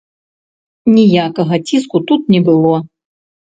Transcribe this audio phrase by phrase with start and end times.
[0.95, 2.75] Ніякага ціску тут не было.